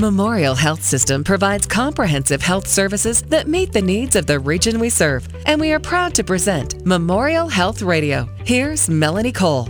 [0.00, 4.88] Memorial Health System provides comprehensive health services that meet the needs of the region we
[4.88, 8.26] serve, and we are proud to present Memorial Health Radio.
[8.46, 9.68] Here's Melanie Cole.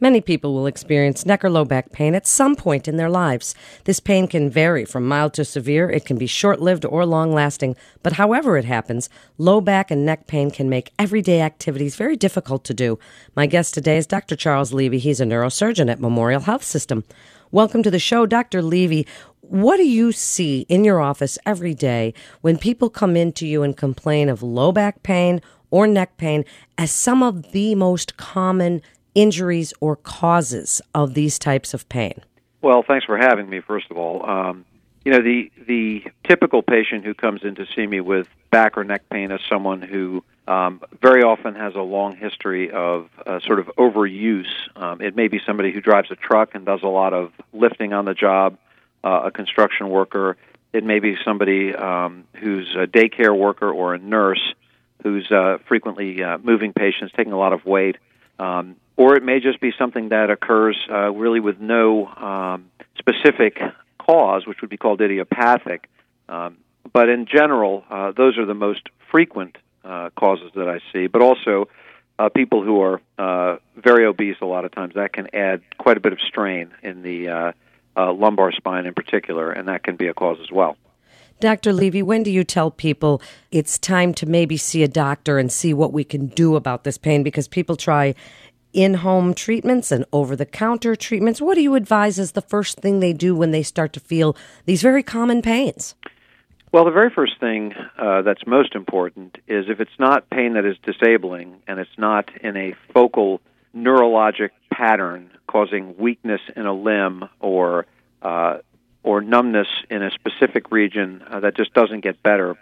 [0.00, 3.54] Many people will experience neck or low back pain at some point in their lives.
[3.84, 5.88] This pain can vary from mild to severe.
[5.88, 7.76] It can be short lived or long lasting.
[8.02, 9.08] But however it happens,
[9.38, 12.98] low back and neck pain can make everyday activities very difficult to do.
[13.36, 14.34] My guest today is Dr.
[14.34, 14.98] Charles Levy.
[14.98, 17.04] He's a neurosurgeon at Memorial Health System.
[17.50, 18.60] Welcome to the show, Dr.
[18.60, 19.06] Levy.
[19.40, 23.74] What do you see in your office every day when people come into you and
[23.74, 26.44] complain of low back pain or neck pain
[26.76, 28.82] as some of the most common
[29.14, 32.20] injuries or causes of these types of pain?
[32.60, 33.60] Well, thanks for having me.
[33.60, 34.66] First of all, um,
[35.06, 38.84] you know the the typical patient who comes in to see me with back or
[38.84, 43.58] neck pain is someone who um, very often has a long history of uh, sort
[43.58, 44.48] of overuse.
[44.74, 47.92] Um, it may be somebody who drives a truck and does a lot of lifting
[47.92, 48.56] on the job,
[49.04, 50.38] uh, a construction worker.
[50.72, 54.54] It may be somebody um, who's a daycare worker or a nurse
[55.02, 57.98] who's uh, frequently uh, moving patients, taking a lot of weight.
[58.38, 63.60] Um, or it may just be something that occurs uh, really with no um, specific
[63.98, 65.90] cause, which would be called idiopathic.
[66.28, 66.56] Um,
[66.90, 69.58] but in general, uh, those are the most frequent
[69.88, 71.06] uh, causes that I see.
[71.06, 71.68] But also,
[72.18, 75.96] uh, people who are uh, very obese, a lot of times that can add quite
[75.96, 77.52] a bit of strain in the uh,
[77.96, 80.76] uh, lumbar spine in particular, and that can be a cause as well.
[81.40, 81.72] Dr.
[81.72, 83.22] Levy, when do you tell people
[83.52, 86.98] it's time to maybe see a doctor and see what we can do about this
[86.98, 87.22] pain?
[87.22, 88.14] Because people try
[88.72, 91.40] in home treatments and over the counter treatments.
[91.40, 94.36] What do you advise as the first thing they do when they start to feel
[94.66, 95.94] these very common pains?
[96.70, 100.66] Well, the very first thing uh, that's most important is if it's not pain that
[100.66, 103.40] is disabling and it's not in a focal
[103.74, 107.86] neurologic pattern causing weakness in a limb or
[108.20, 108.58] uh,
[109.02, 112.56] or numbness in a specific region uh, that just doesn't get better,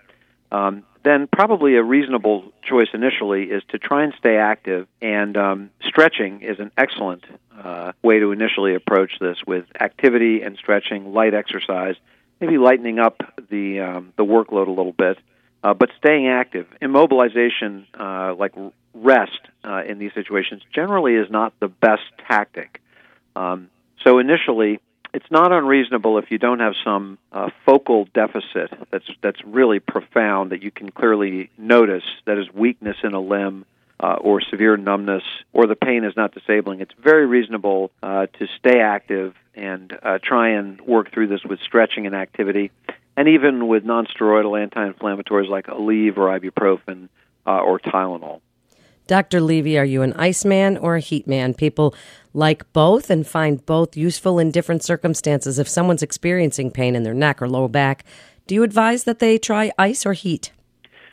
[0.52, 4.86] um, then probably a reasonable choice initially is to try and stay active.
[5.00, 7.24] And um, stretching is an excellent
[7.58, 11.96] uh, way to initially approach this with activity and stretching, light exercise,
[12.40, 15.18] maybe lightening up the um, the workload a little bit,
[15.62, 16.66] uh, but staying active.
[16.82, 18.52] Immobilization, uh, like
[18.94, 22.80] rest uh, in these situations, generally is not the best tactic.
[23.34, 23.68] Um,
[24.04, 24.80] so initially,
[25.12, 30.52] it's not unreasonable if you don't have some uh, focal deficit that's that's really profound
[30.52, 33.64] that you can clearly notice that is weakness in a limb
[33.98, 36.80] uh, or severe numbness or the pain is not disabling.
[36.80, 41.60] It's very reasonable uh, to stay active and uh, try and work through this with
[41.60, 42.70] stretching and activity,
[43.16, 47.08] and even with nonsteroidal anti-inflammatories like Aleve or ibuprofen
[47.46, 48.40] uh, or Tylenol.
[49.06, 49.40] Dr.
[49.40, 51.54] Levy, are you an ice man or a heat man?
[51.54, 51.94] People
[52.34, 55.58] like both and find both useful in different circumstances.
[55.58, 58.04] If someone's experiencing pain in their neck or lower back,
[58.46, 60.50] do you advise that they try ice or heat?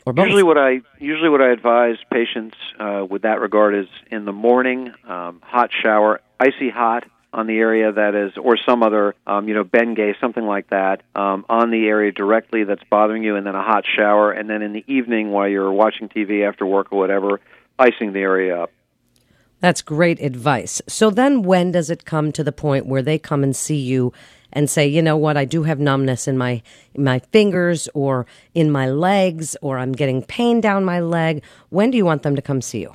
[0.06, 0.26] Or both?
[0.26, 4.34] Usually, what I usually what I advise patients uh, with that regard is in the
[4.34, 9.48] morning, um, hot shower, icy hot on the area that is, or some other, um,
[9.48, 13.48] you know, Bengay, something like that, um, on the area directly that's bothering you, and
[13.48, 16.92] then a hot shower, and then in the evening while you're watching TV after work
[16.92, 17.40] or whatever,
[17.80, 18.72] icing the area up.
[19.64, 20.82] That's great advice.
[20.90, 24.12] So then when does it come to the point where they come and see you
[24.52, 25.38] and say, "You know what?
[25.38, 26.62] I do have numbness in my
[26.94, 31.92] in my fingers or in my legs or I'm getting pain down my leg." When
[31.92, 32.92] do you want them to come see you?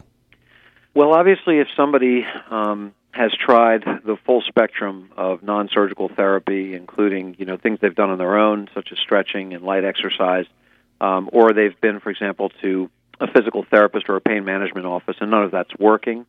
[0.93, 7.47] Well, obviously if somebody um, has tried the full spectrum of non-surgical therapy, including you
[7.47, 10.45] know things they've done on their own, such as stretching and light exercise,
[11.01, 15.17] um, or they've been, for example, to a physical therapist or a pain management office,
[15.19, 16.27] and none of that's working.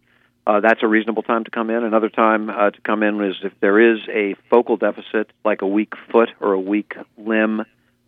[0.50, 1.84] Uh, that's a reasonable time to come in.
[1.84, 5.68] Another time uh, to come in is if there is a focal deficit, like a
[5.68, 7.64] weak foot or a weak limb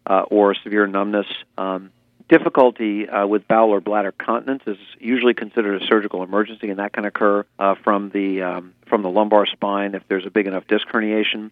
[0.08, 1.28] uh, or severe numbness.
[1.60, 1.92] Um,
[2.30, 6.94] difficulty uh, with bowel or bladder continence is usually considered a surgical emergency, and that
[6.94, 10.66] can occur uh, from the um, from the lumbar spine if there's a big enough
[10.66, 11.52] disc herniation.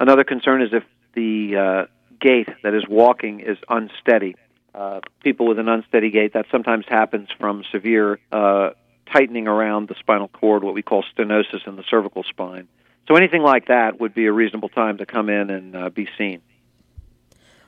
[0.00, 0.82] Another concern is if
[1.12, 1.86] the uh,
[2.20, 4.34] gait that is walking is unsteady.
[4.74, 8.70] Uh, people with an unsteady gait that sometimes happens from severe uh,
[9.12, 12.68] tightening around the spinal cord, what we call stenosis in the cervical spine.
[13.08, 16.08] So anything like that would be a reasonable time to come in and uh, be
[16.16, 16.40] seen.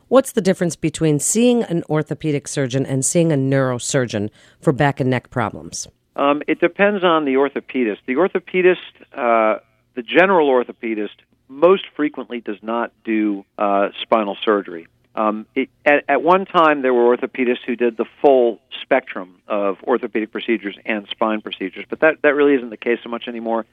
[0.09, 4.31] What's the difference between seeing an orthopedic surgeon and seeing a neurosurgeon
[4.61, 5.89] for back and neck problems?
[6.15, 7.99] Um, it depends on the orthopedist.
[8.07, 8.77] The orthopedist,
[9.13, 9.61] uh,
[9.95, 11.17] the general orthopedist,
[11.49, 14.87] most frequently does not do uh, spinal surgery.
[15.17, 19.79] Um, it, at, at one time, there were orthopedists who did the full spectrum of
[19.83, 23.65] orthopedic procedures and spine procedures, but that, that really isn't the case so much anymore.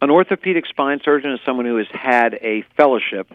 [0.00, 3.32] An orthopedic spine surgeon is someone who has had a fellowship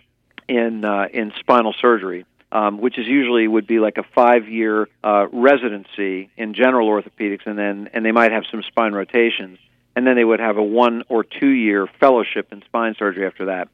[0.47, 2.25] in uh, in spinal surgery.
[2.51, 7.57] Um, which is usually would be like a five-year uh, residency in general orthopedics, and
[7.57, 9.57] then and they might have some spine rotations,
[9.95, 13.69] and then they would have a one or two-year fellowship in spine surgery after that.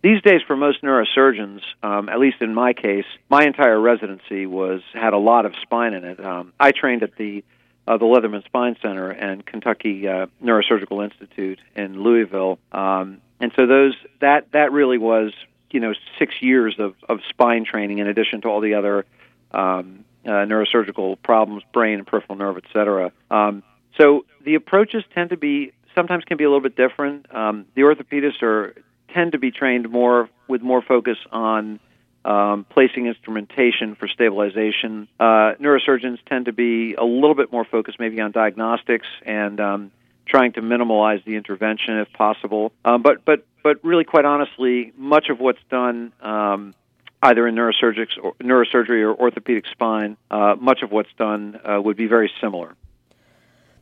[0.00, 4.80] These days, for most neurosurgeons, um, at least in my case, my entire residency was
[4.92, 6.24] had a lot of spine in it.
[6.24, 7.44] Um, I trained at the
[7.88, 13.66] uh, the Leatherman Spine Center and Kentucky uh, Neurosurgical Institute in Louisville, um, and so
[13.66, 15.32] those that that really was
[15.70, 19.04] you know six years of, of spine training in addition to all the other
[19.50, 23.10] um, uh, neurosurgical problems, brain and peripheral nerve, et cetera.
[23.32, 23.64] Um,
[23.98, 27.34] so the approaches tend to be sometimes can be a little bit different.
[27.34, 28.74] Um, the orthopedists are
[29.12, 31.80] tend to be trained more with more focus on
[32.24, 35.08] um, placing instrumentation for stabilization.
[35.18, 39.90] Uh, neurosurgeons tend to be a little bit more focused maybe on diagnostics and um,
[40.26, 42.72] trying to minimize the intervention if possible.
[42.84, 46.12] Um, but but but really, quite honestly, much of what's done.
[46.20, 46.74] Um,
[47.20, 51.96] either in neurosurgics or neurosurgery or orthopedic spine, uh, much of what's done uh, would
[51.96, 52.76] be very similar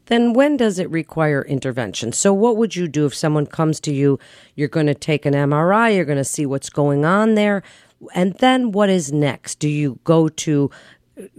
[0.06, 2.12] then when does it require intervention?
[2.12, 4.18] So, what would you do if someone comes to you?
[4.54, 7.62] You're going to take an MRI, you're going to see what's going on there.
[8.14, 9.58] And then what is next?
[9.58, 10.70] Do you go to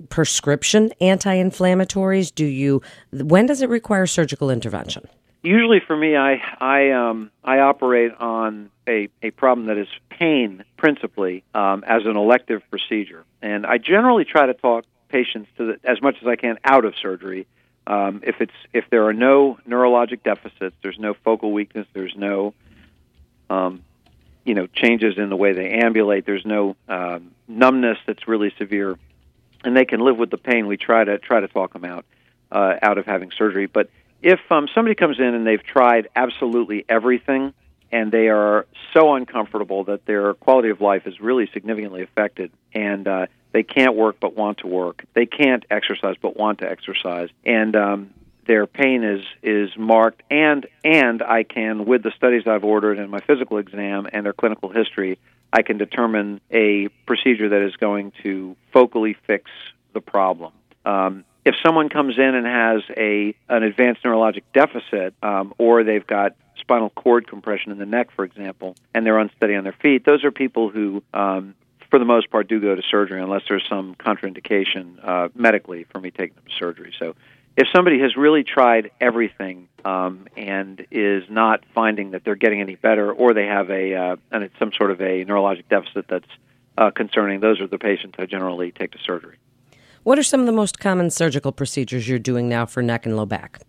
[0.09, 2.33] prescription anti inflammatories?
[2.33, 2.81] Do you,
[3.11, 5.07] when does it require surgical intervention?
[5.43, 10.63] Usually for me, I, I, um, I operate on a, a problem that is pain
[10.77, 13.23] principally um, as an elective procedure.
[13.41, 16.85] And I generally try to talk patients to the, as much as I can out
[16.85, 17.47] of surgery
[17.87, 22.53] um, if it's if there are no neurologic deficits, there's no focal weakness, there's no
[23.49, 23.81] um,
[24.43, 28.99] you know changes in the way they ambulate, there's no um, numbness that's really severe,
[29.63, 30.67] and they can live with the pain.
[30.67, 32.05] We try to try to talk them out
[32.51, 33.67] uh, out of having surgery.
[33.67, 33.89] But
[34.21, 37.53] if um, somebody comes in and they've tried absolutely everything
[37.89, 43.07] and they are so uncomfortable that their quality of life is really significantly affected, and
[43.07, 45.03] uh, they can't work but want to work.
[45.15, 48.13] They can't exercise but want to exercise, and um,
[48.45, 50.21] their pain is is marked.
[50.29, 54.33] And and I can, with the studies I've ordered and my physical exam and their
[54.33, 55.17] clinical history,
[55.51, 59.49] I can determine a procedure that is going to focally fix
[59.93, 60.53] the problem.
[60.85, 66.05] Um, if someone comes in and has a an advanced neurologic deficit, um, or they've
[66.05, 70.05] got spinal cord compression in the neck, for example, and they're unsteady on their feet,
[70.05, 71.55] those are people who um,
[71.89, 75.99] for the most part, do go to surgery unless there's some contraindication uh, medically for
[75.99, 76.93] me taking them to surgery.
[76.99, 77.15] So,
[77.55, 82.75] if somebody has really tried everything um, and is not finding that they're getting any
[82.75, 86.29] better, or they have a uh, and it's some sort of a neurologic deficit that's
[86.77, 89.37] uh, concerning, those are the patients I generally take to surgery.
[90.03, 93.17] What are some of the most common surgical procedures you're doing now for neck and
[93.17, 93.59] low back?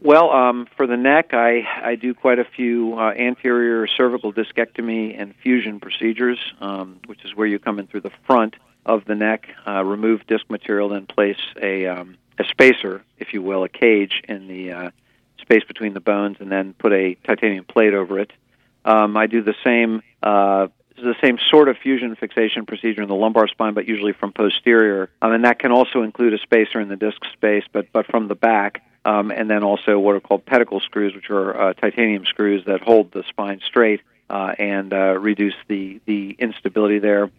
[0.00, 5.20] Well, um, for the neck, I, I do quite a few uh, anterior cervical discectomy
[5.20, 9.14] and fusion procedures, um, which is where you come in through the front of the
[9.14, 13.68] neck, uh, remove disc material, then place a, um, a spacer, if you will, a
[13.68, 14.90] cage in the uh,
[15.40, 18.32] space between the bones, and then put a titanium plate over it.
[18.84, 23.14] Um, I do the same uh, the same sort of fusion fixation procedure in the
[23.14, 26.88] lumbar spine, but usually from posterior, um, and that can also include a spacer in
[26.88, 30.44] the disc space, but but from the back um, and then also what are called
[30.44, 35.16] pedicle screws, which are uh, titanium screws that hold the spine straight uh, and uh,
[35.18, 37.30] reduce the the instability there.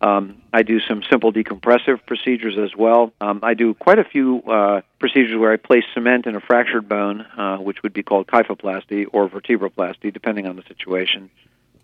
[0.00, 3.12] Um, I do some simple decompressive procedures as well.
[3.20, 6.88] Um, I do quite a few uh, procedures where I place cement in a fractured
[6.88, 11.30] bone, uh, which would be called kyphoplasty or vertebroplasty, depending on the situation.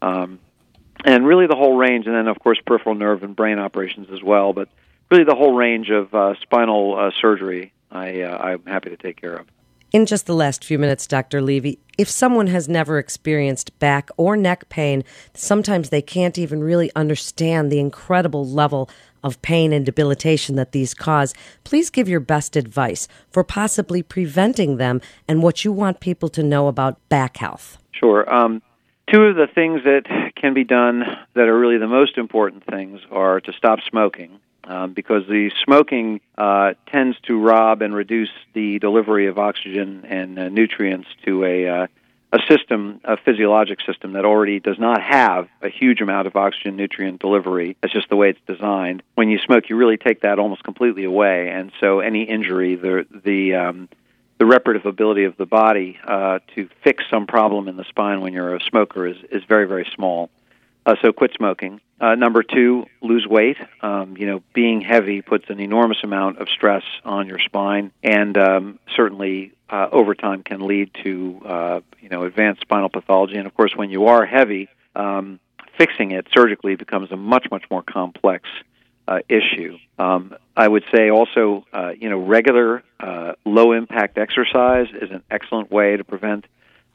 [0.02, 0.40] Um,
[1.04, 4.20] and really the whole range, and then of course peripheral nerve and brain operations as
[4.20, 4.52] well.
[4.52, 4.68] But
[5.12, 9.20] really the whole range of uh, spinal uh, surgery I, uh, I'm happy to take
[9.20, 9.46] care of.
[9.90, 11.40] In just the last few minutes, Dr.
[11.40, 15.02] Levy, if someone has never experienced back or neck pain,
[15.32, 18.90] sometimes they can't even really understand the incredible level
[19.24, 21.34] of pain and debilitation that these cause.
[21.64, 26.42] Please give your best advice for possibly preventing them and what you want people to
[26.42, 27.78] know about back health.
[27.92, 28.32] Sure.
[28.32, 28.60] Um,
[29.10, 31.02] two of the things that can be done
[31.34, 36.20] that are really the most important things are to stop smoking um, because the smoking
[36.36, 41.68] uh, tends to rob and reduce the delivery of oxygen and uh, nutrients to a
[41.68, 41.86] uh,
[42.30, 46.76] a system, a physiologic system that already does not have a huge amount of oxygen
[46.76, 47.74] nutrient delivery.
[47.80, 49.02] That's just the way it's designed.
[49.14, 53.06] When you smoke, you really take that almost completely away, and so any injury, the
[53.24, 53.88] the um,
[54.38, 58.32] the reparative ability of the body uh, to fix some problem in the spine when
[58.32, 60.30] you're a smoker is, is very, very small.
[60.88, 61.82] Uh, so quit smoking.
[62.00, 63.58] Uh, number two, lose weight.
[63.82, 68.38] Um, you know, being heavy puts an enormous amount of stress on your spine, and
[68.38, 73.36] um, certainly uh, over time can lead to uh, you know advanced spinal pathology.
[73.36, 75.40] And of course, when you are heavy, um,
[75.76, 78.48] fixing it surgically becomes a much, much more complex
[79.06, 79.76] uh, issue.
[79.98, 82.82] Um, I would say also, uh, you know, regular
[83.44, 86.46] low impact exercise is an excellent way to prevent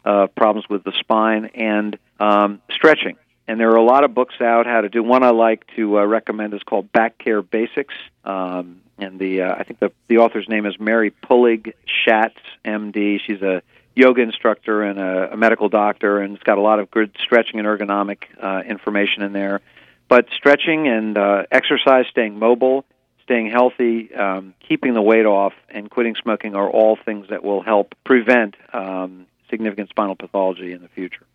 [0.03, 3.17] problems with the spine and um, stretching.
[3.47, 5.03] And there are a lot of books out how to do.
[5.03, 7.93] One I like to uh, recommend is called Back Care Basics.
[8.23, 13.19] Um, and the uh, I think the the author's name is Mary Pullig Schatz, MD.
[13.25, 13.61] She's a
[13.95, 17.59] yoga instructor and a, a medical doctor, and it's got a lot of good stretching
[17.59, 19.61] and ergonomic uh, information in there.
[20.07, 22.85] But stretching and uh, exercise, staying mobile,
[23.23, 27.61] staying healthy, um, keeping the weight off, and quitting smoking are all things that will
[27.61, 31.25] help prevent um, significant spinal pathology in the future.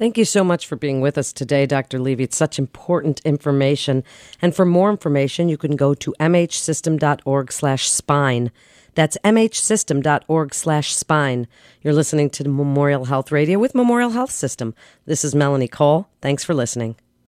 [0.00, 1.98] Thank you so much for being with us today, Dr.
[1.98, 2.24] Levy.
[2.24, 4.02] It's such important information.
[4.40, 8.50] And for more information, you can go to mhsystem.org slash spine.
[8.94, 11.46] That's mhsystem.org slash spine.
[11.82, 14.74] You're listening to Memorial Health Radio with Memorial Health System.
[15.04, 16.08] This is Melanie Cole.
[16.22, 16.96] Thanks for listening.